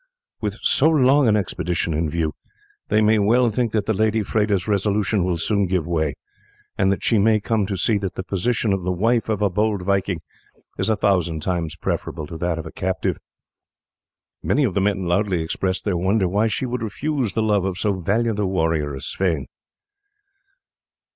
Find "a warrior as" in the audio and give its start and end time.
18.39-19.05